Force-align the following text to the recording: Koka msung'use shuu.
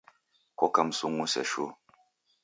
Koka 0.59 0.81
msung'use 0.87 1.41
shuu. 1.51 1.71